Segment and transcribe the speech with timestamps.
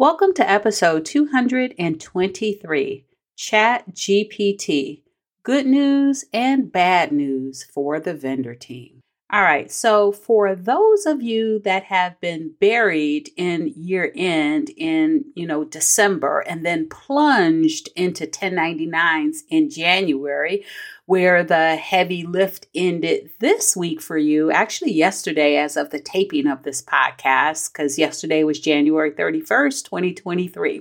[0.00, 3.04] Welcome to episode 223
[3.36, 5.02] Chat GPT
[5.42, 9.00] Good News and Bad News for the Vendor Team.
[9.30, 9.70] All right.
[9.70, 15.64] So, for those of you that have been buried in year end in, you know,
[15.64, 20.64] December and then plunged into 1099s in January,
[21.04, 26.46] where the heavy lift ended this week for you, actually, yesterday, as of the taping
[26.46, 30.80] of this podcast, because yesterday was January 31st, 2023.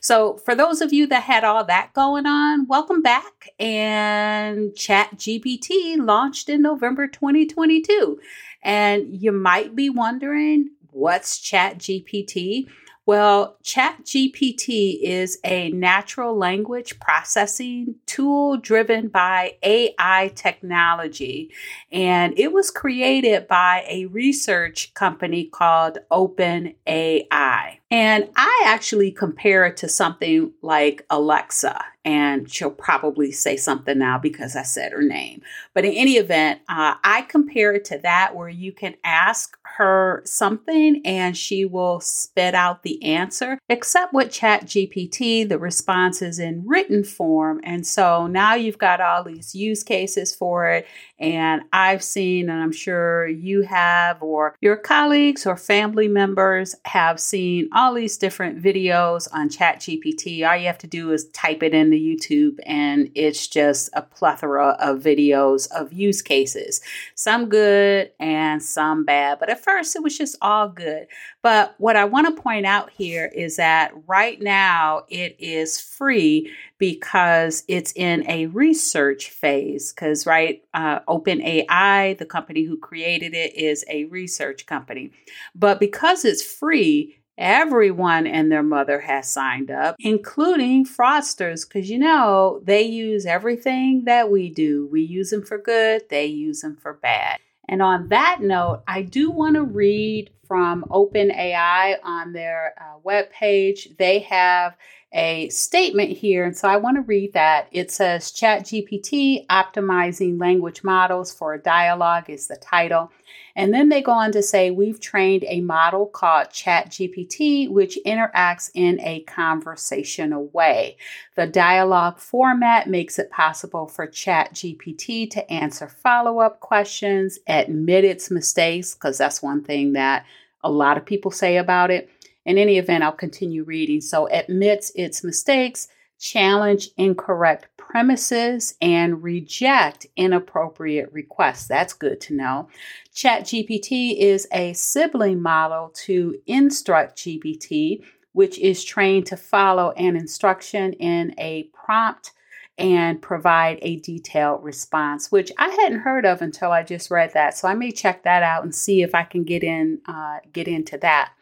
[0.00, 3.48] So, for those of you that had all that going on, welcome back.
[3.58, 8.18] And ChatGPT launched in November 2022.
[8.62, 12.66] And you might be wondering, what's ChatGPT?
[13.08, 21.50] Well, ChatGPT is a natural language processing tool driven by AI technology,
[21.90, 27.77] and it was created by a research company called OpenAI.
[27.90, 34.18] And I actually compare it to something like Alexa, and she'll probably say something now
[34.18, 35.40] because I said her name.
[35.74, 40.22] But in any event, uh, I compare it to that where you can ask her
[40.24, 43.58] something and she will spit out the answer.
[43.68, 47.60] Except with Chat GPT, the response is in written form.
[47.62, 50.86] And so now you've got all these use cases for it.
[51.18, 57.18] And I've seen, and I'm sure you have, or your colleagues or family members have
[57.18, 60.48] seen all these different videos on Chat GPT.
[60.48, 64.76] All you have to do is type it into YouTube, and it's just a plethora
[64.80, 66.80] of videos of use cases.
[67.14, 69.38] Some good and some bad.
[69.40, 71.08] But at first, it was just all good.
[71.42, 76.52] But what I want to point out here is that right now it is free
[76.78, 79.92] because it's in a research phase.
[79.92, 85.10] Because, right, uh, OpenAI, the company who created it, is a research company.
[85.54, 91.98] But because it's free, everyone and their mother has signed up, including fraudsters, because you
[91.98, 94.88] know they use everything that we do.
[94.90, 97.38] We use them for good, they use them for bad.
[97.68, 103.96] And on that note, I do want to read from OpenAI on their uh, webpage.
[103.98, 104.74] They have
[105.12, 107.68] a statement here, and so I want to read that.
[107.72, 113.10] It says ChatGPT optimizing language models for a dialogue is the title.
[113.56, 118.70] And then they go on to say, we've trained a model called ChatGPT, which interacts
[118.74, 120.96] in a conversational way.
[121.36, 128.30] The dialogue format makes it possible for ChatGPT to answer follow up questions, admit its
[128.30, 130.26] mistakes, because that's one thing that
[130.62, 132.10] a lot of people say about it.
[132.48, 134.00] In any event, I'll continue reading.
[134.00, 135.86] So, admits its mistakes,
[136.18, 141.68] challenge incorrect premises, and reject inappropriate requests.
[141.68, 142.68] That's good to know.
[143.14, 148.02] ChatGPT is a sibling model to InstructGPT,
[148.32, 152.32] which is trained to follow an instruction in a prompt
[152.78, 157.58] and provide a detailed response, which I hadn't heard of until I just read that.
[157.58, 160.66] So I may check that out and see if I can get in uh, get
[160.66, 161.32] into that.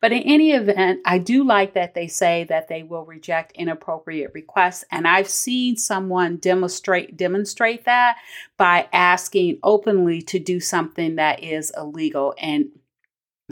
[0.00, 4.32] But in any event, I do like that they say that they will reject inappropriate
[4.34, 4.84] requests.
[4.90, 8.16] And I've seen someone demonstrate demonstrate that
[8.56, 12.34] by asking openly to do something that is illegal.
[12.38, 12.70] And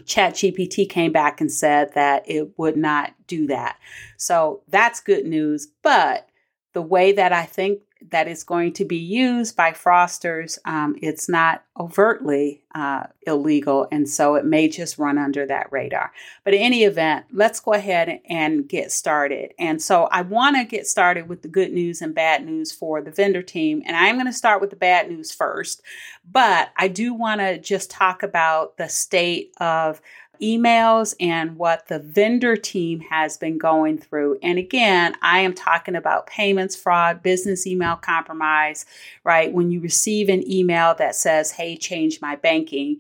[0.01, 3.79] ChatGPT came back and said that it would not do that.
[4.17, 5.69] So that's good news.
[5.83, 6.29] But
[6.73, 7.81] the way that I think
[8.11, 14.09] that is going to be used by fraudsters, um, it's not overtly uh, illegal, and
[14.09, 16.13] so it may just run under that radar.
[16.45, 19.55] But in any event, let's go ahead and get started.
[19.59, 23.01] And so I want to get started with the good news and bad news for
[23.01, 25.83] the vendor team, and I'm going to start with the bad news first.
[26.31, 30.01] But I do want to just talk about the state of
[30.43, 34.39] emails and what the vendor team has been going through.
[34.43, 38.85] And again, I am talking about payments fraud, business email compromise,
[39.25, 39.53] right?
[39.53, 42.99] When you receive an email that says, hey, change my banking,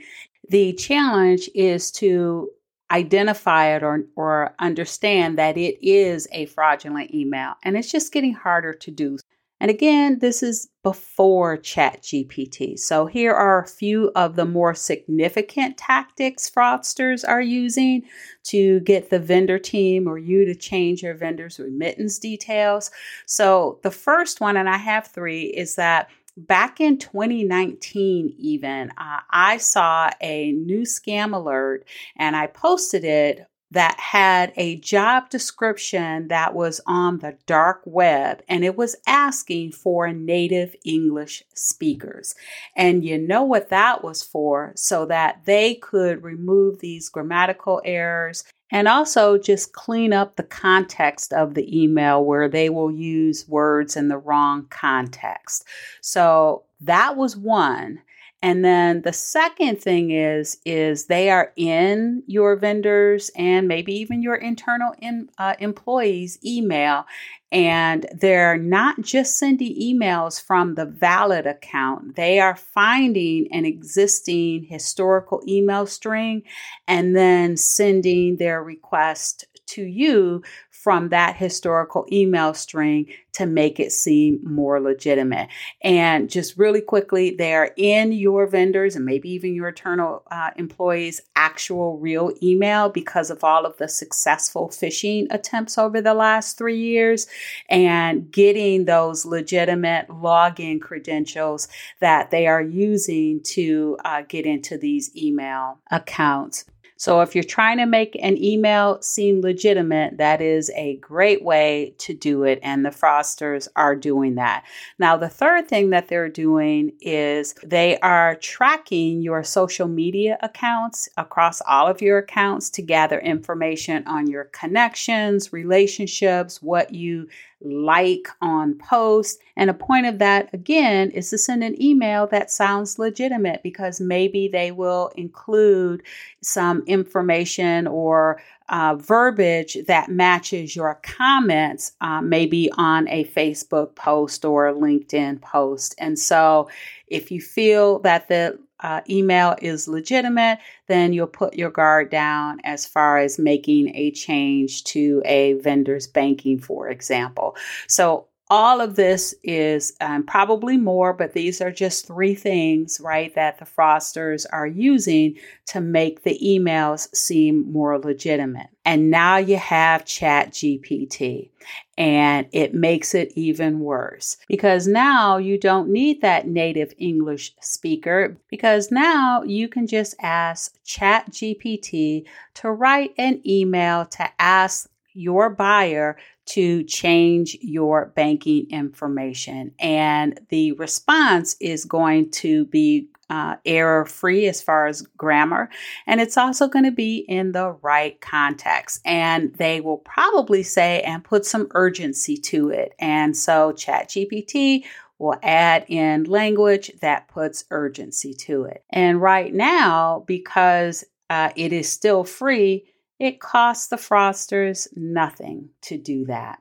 [0.48, 2.50] the challenge is to
[2.90, 7.54] identify it or, or understand that it is a fraudulent email.
[7.62, 9.18] And it's just getting harder to do.
[9.62, 12.76] And again, this is before ChatGPT.
[12.76, 18.02] So here are a few of the more significant tactics fraudsters are using
[18.46, 22.90] to get the vendor team or you to change your vendor's remittance details.
[23.26, 29.20] So the first one, and I have three, is that back in 2019 even uh,
[29.30, 31.84] i saw a new scam alert
[32.16, 38.42] and i posted it that had a job description that was on the dark web
[38.46, 42.34] and it was asking for native English speakers.
[42.76, 44.72] And you know what that was for?
[44.76, 51.32] So that they could remove these grammatical errors and also just clean up the context
[51.32, 55.64] of the email where they will use words in the wrong context.
[56.02, 58.00] So that was one.
[58.42, 64.20] And then the second thing is is they are in your vendors and maybe even
[64.20, 67.06] your internal in, uh, employees email
[67.52, 72.16] and they're not just sending emails from the valid account.
[72.16, 76.42] They are finding an existing historical email string
[76.88, 80.42] and then sending their request to you
[80.82, 85.48] from that historical email string to make it seem more legitimate.
[85.80, 91.20] And just really quickly, they're in your vendors and maybe even your internal uh, employees'
[91.36, 96.78] actual real email because of all of the successful phishing attempts over the last three
[96.78, 97.28] years
[97.68, 101.68] and getting those legitimate login credentials
[102.00, 106.64] that they are using to uh, get into these email accounts.
[107.02, 111.96] So if you're trying to make an email seem legitimate, that is a great way
[111.98, 112.60] to do it.
[112.62, 114.62] And the fraudsters are doing that.
[115.00, 121.08] Now, the third thing that they're doing is they are tracking your social media accounts
[121.16, 127.26] across all of your accounts to gather information on your connections, relationships, what you
[127.64, 129.40] like on post.
[129.56, 134.00] And a point of that, again, is to send an email that sounds legitimate because
[134.00, 136.02] maybe they will include
[136.40, 144.44] some information or uh, verbiage that matches your comments, uh, maybe on a Facebook post
[144.44, 145.94] or a LinkedIn post.
[145.98, 146.70] And so
[147.08, 150.58] if you feel that the uh, email is legitimate,
[150.88, 156.06] then you'll put your guard down as far as making a change to a vendor's
[156.06, 157.56] banking, for example.
[157.86, 163.34] So all of this is um, probably more, but these are just three things, right,
[163.34, 165.36] that the fraudsters are using
[165.68, 168.66] to make the emails seem more legitimate.
[168.84, 171.48] And now you have Chat GPT,
[171.96, 178.36] and it makes it even worse because now you don't need that native English speaker
[178.50, 185.50] because now you can just ask Chat GPT to write an email to ask your
[185.50, 189.72] buyer to change your banking information.
[189.78, 195.70] And the response is going to be uh, error free as far as grammar.
[196.06, 199.00] And it's also going to be in the right context.
[199.06, 202.94] And they will probably say and put some urgency to it.
[202.98, 204.84] And so ChatGPT
[205.18, 208.84] will add in language that puts urgency to it.
[208.90, 212.91] And right now, because uh, it is still free,
[213.22, 216.58] it costs the frosters nothing to do that.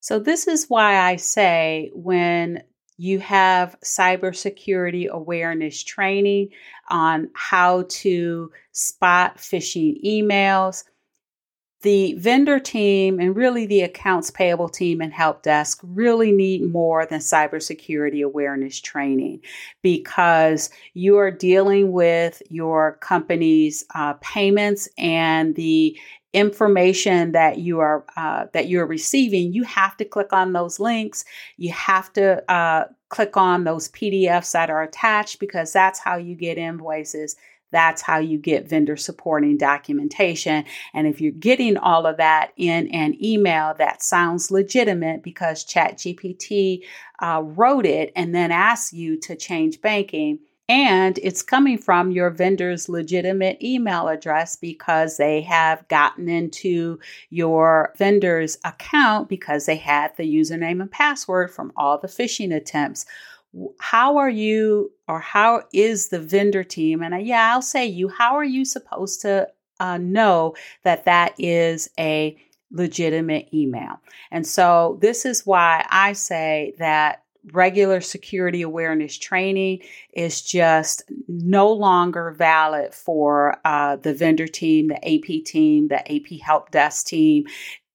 [0.00, 2.62] So, this is why I say when
[2.96, 6.48] you have cybersecurity awareness training
[6.88, 10.84] on how to spot phishing emails,
[11.82, 17.06] the vendor team and really the accounts payable team and help desk really need more
[17.06, 19.40] than cybersecurity awareness training
[19.82, 25.96] because you are dealing with your company's uh, payments and the
[26.32, 29.52] information that you are uh, that you're receiving.
[29.52, 31.24] You have to click on those links.
[31.56, 36.34] You have to uh, click on those pdfs that are attached because that's how you
[36.34, 37.36] get invoices
[37.70, 40.64] that's how you get vendor supporting documentation.
[40.94, 46.84] And if you're getting all of that in an email that sounds legitimate because ChatGPT
[47.20, 52.28] uh, wrote it and then asked you to change banking, and it's coming from your
[52.28, 56.98] vendor's legitimate email address because they have gotten into
[57.30, 63.06] your vendor's account because they had the username and password from all the phishing attempts
[63.80, 68.08] how are you or how is the vendor team and I, yeah i'll say you
[68.08, 69.48] how are you supposed to
[69.80, 72.36] uh, know that that is a
[72.70, 74.00] legitimate email
[74.30, 79.80] and so this is why i say that regular security awareness training
[80.12, 86.40] is just no longer valid for uh, the vendor team, the AP team, the AP
[86.40, 87.44] help desk team.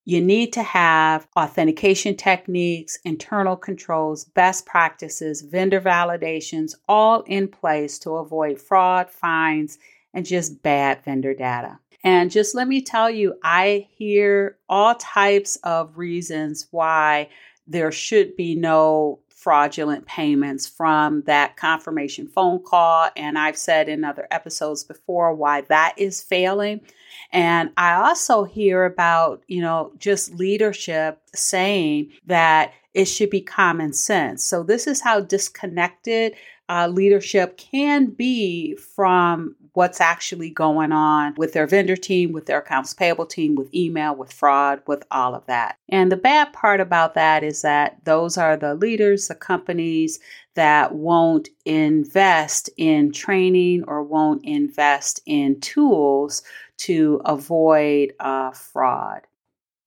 [0.06, 7.98] You need to have authentication techniques, internal controls, best practices, vendor validations all in place
[8.00, 9.78] to avoid fraud, fines,
[10.14, 11.80] and just bad vendor data.
[12.04, 17.30] And just let me tell you, I hear all types of reasons why
[17.66, 23.10] there should be no fraudulent payments from that confirmation phone call.
[23.18, 26.80] And I've said in other episodes before why that is failing.
[27.32, 33.92] And I also hear about, you know, just leadership saying that it should be common
[33.92, 34.44] sense.
[34.44, 36.36] So this is how disconnected
[36.70, 42.60] uh, leadership can be from what's actually going on with their vendor team, with their
[42.60, 45.78] accounts payable team, with email, with fraud, with all of that.
[45.90, 50.20] And the bad part about that is that those are the leaders, the companies
[50.56, 56.44] that won't invest in training or won't invest in tools
[56.78, 59.22] to avoid uh, fraud.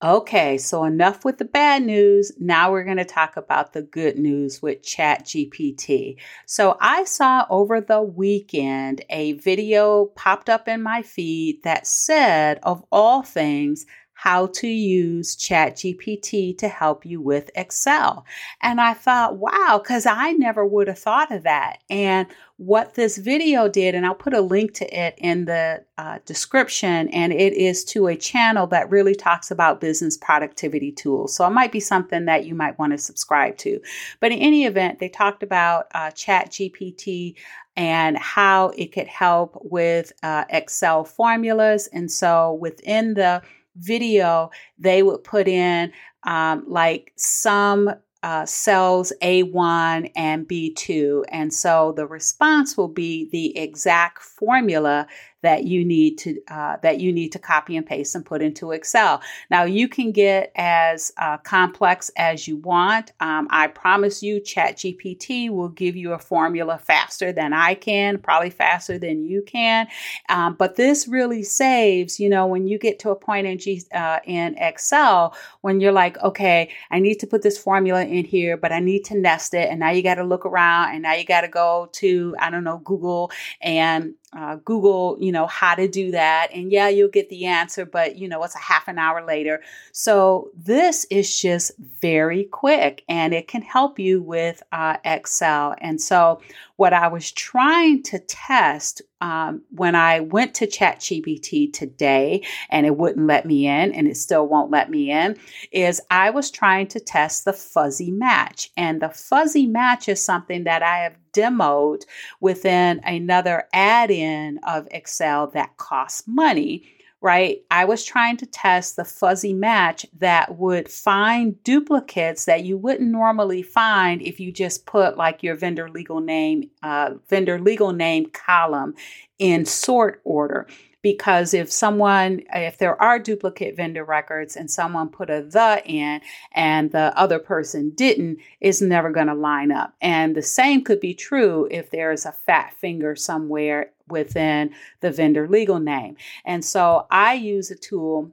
[0.03, 2.31] Okay, so enough with the bad news.
[2.39, 6.17] Now we're going to talk about the good news with ChatGPT.
[6.45, 12.59] So I saw over the weekend a video popped up in my feed that said,
[12.61, 13.87] of all things,
[14.19, 18.25] how to use ChatGPT to help you with Excel.
[18.61, 21.83] And I thought, wow, because I never would have thought of that.
[21.87, 22.25] And
[22.57, 27.09] what this video did, and I'll put a link to it in the uh, description,
[27.09, 31.35] and it is to a channel that really talks about business productivity tools.
[31.35, 33.79] So it might be something that you might want to subscribe to.
[34.19, 37.35] But in any event, they talked about uh, ChatGPT
[37.75, 41.87] and how it could help with uh, Excel formulas.
[41.93, 43.43] And so within the
[43.77, 45.91] video, they would put in
[46.23, 47.89] um, like some
[48.23, 51.23] uh, cells A1 and B2.
[51.29, 55.07] And so the response will be the exact formula
[55.47, 58.71] that you need to uh, that you need to copy and paste and put into
[58.71, 59.21] Excel.
[59.49, 63.13] Now you can get as uh, complex as you want.
[63.21, 68.49] Um, I promise you, ChatGPT will give you a formula faster than I can, probably
[68.49, 69.87] faster than you can.
[70.27, 73.81] Um, but this really saves, you know, when you get to a point in G,
[73.93, 78.57] uh, in Excel when you're like, okay, I need to put this formula in here,
[78.57, 81.13] but I need to nest it, and now you got to look around, and now
[81.13, 85.73] you got to go to I don't know Google and uh, Google, you know, how
[85.73, 86.49] to do that.
[86.53, 89.63] And yeah, you'll get the answer, but you know, it's a half an hour later.
[89.93, 95.73] So this is just very quick and it can help you with uh, Excel.
[95.79, 96.39] And so
[96.77, 102.95] what I was trying to test um, when I went to ChatGPT today and it
[102.95, 105.37] wouldn't let me in and it still won't let me in
[105.71, 108.71] is I was trying to test the fuzzy match.
[108.77, 112.03] And the fuzzy match is something that I have demoed
[112.39, 116.87] within another add in of Excel that costs money
[117.21, 117.61] right?
[117.71, 123.09] I was trying to test the fuzzy match that would find duplicates that you wouldn't
[123.09, 128.27] normally find if you just put like your vendor legal name, uh, vendor legal name
[128.27, 128.93] column
[129.39, 130.67] in sort order
[131.01, 136.21] because if someone if there are duplicate vendor records and someone put a the in
[136.53, 140.99] and the other person didn't it's never going to line up and the same could
[140.99, 147.05] be true if there's a fat finger somewhere within the vendor legal name and so
[147.11, 148.31] i use a tool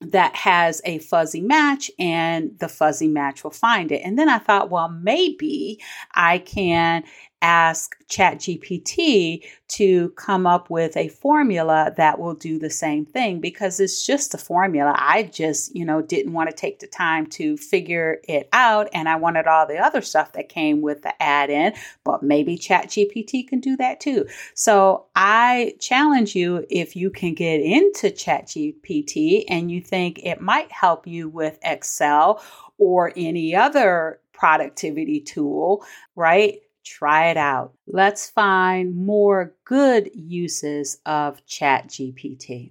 [0.00, 4.02] that has a fuzzy match and the fuzzy match will find it.
[4.04, 5.80] And then I thought, well, maybe
[6.14, 7.04] I can
[7.46, 13.78] ask ChatGPT to come up with a formula that will do the same thing because
[13.78, 14.92] it's just a formula.
[14.96, 19.08] I just, you know, didn't want to take the time to figure it out and
[19.08, 21.72] I wanted all the other stuff that came with the add in,
[22.02, 24.26] but maybe ChatGPT can do that too.
[24.54, 30.72] So I challenge you if you can get into ChatGPT and you think it might
[30.72, 32.42] help you with Excel
[32.76, 35.84] or any other productivity tool,
[36.14, 36.60] right?
[36.86, 37.74] Try it out.
[37.88, 42.70] Let's find more good uses of ChatGPT.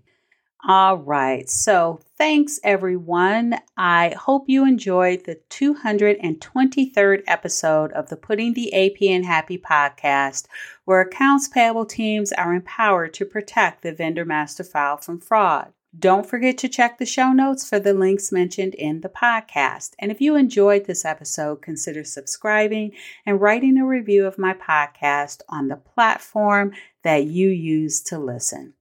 [0.65, 1.49] All right.
[1.49, 3.59] So, thanks everyone.
[3.75, 10.47] I hope you enjoyed the 223rd episode of the Putting the AP in Happy podcast,
[10.85, 15.73] where accounts payable teams are empowered to protect the vendor master file from fraud.
[15.97, 19.91] Don't forget to check the show notes for the links mentioned in the podcast.
[19.99, 22.91] And if you enjoyed this episode, consider subscribing
[23.25, 26.73] and writing a review of my podcast on the platform
[27.03, 28.73] that you use to listen.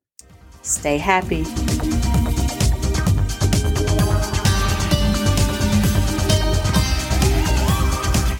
[0.62, 1.44] Stay happy.